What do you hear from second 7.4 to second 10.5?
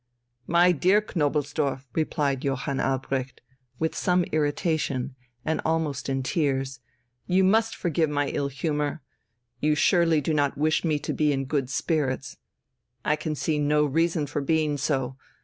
must forgive my ill humour; you surely do